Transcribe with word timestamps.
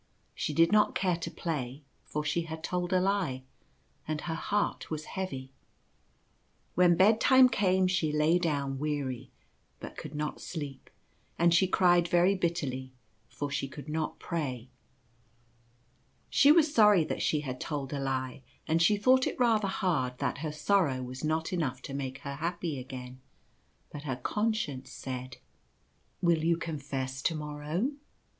She 0.33 0.51
did 0.51 0.71
not 0.71 0.95
care 0.95 1.17
to 1.17 1.29
play, 1.29 1.83
for 2.05 2.23
she 2.25 2.41
had 2.45 2.63
told 2.63 2.91
a 2.91 2.99
lie, 2.99 3.43
and 4.07 4.21
her 4.21 4.33
heart 4.33 4.89
was 4.89 5.05
heavy. 5.13 5.51
When 6.73 6.95
bed 6.97 7.21
time 7.21 7.47
came 7.47 7.85
she 7.85 8.11
Jay 8.11 8.39
down 8.39 8.79
weary, 8.79 9.29
but 9.79 9.95
could 9.97 10.15
not 10.15 10.41
sleep; 10.41 10.89
and 11.37 11.53
she 11.53 11.67
cried 11.67 12.07
very 12.07 12.33
bitterly, 12.33 12.93
for 13.29 13.51
she 13.51 13.67
could 13.67 13.87
not 13.87 14.17
pray. 14.17 14.69
She 16.31 16.51
was 16.51 16.73
sorry 16.73 17.03
that 17.03 17.21
she 17.21 17.41
had 17.41 17.61
told 17.61 17.93
a 17.93 17.99
lie, 17.99 18.41
and 18.67 18.81
she 18.81 18.97
thought 18.97 19.27
it 19.27 19.39
rather 19.39 19.67
hard 19.67 20.17
that 20.17 20.39
her 20.39 20.51
sorrow 20.51 21.03
was 21.03 21.23
not 21.23 21.53
enough 21.53 21.79
to 21.83 21.93
make 21.93 22.17
her 22.21 22.37
happy 22.37 22.79
again; 22.79 23.19
but 23.91 24.01
her 24.01 24.15
conscience 24.15 24.91
said— 24.91 25.37
li 26.23 26.33
Will 26.35 26.43
you 26.43 26.57
confess 26.57 27.21
to 27.21 27.35
morrow? 27.35 27.91